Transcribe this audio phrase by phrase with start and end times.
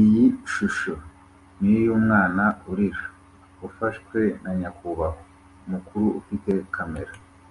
[0.00, 0.94] Iyi shusho
[1.60, 3.04] niyumwana urira
[3.66, 5.20] ufashwe na nyakubahwa
[5.70, 7.12] mukuru ufite kamera